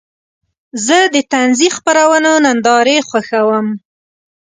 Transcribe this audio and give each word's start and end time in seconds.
زه 0.85 0.97
د 1.13 1.15
طنزي 1.31 1.69
خپرونو 1.77 2.31
نندارې 2.45 2.97
خوښوم. 3.09 3.67